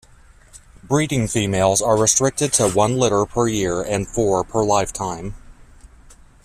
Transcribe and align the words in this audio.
Breeding 0.83 1.27
females 1.27 1.79
are 1.79 1.95
restricted 1.95 2.51
to 2.53 2.71
one 2.71 2.97
litter 2.97 3.23
per 3.27 3.47
year 3.47 3.83
and 3.83 4.07
four 4.07 4.43
per 4.43 4.63
lifetime. 4.65 5.35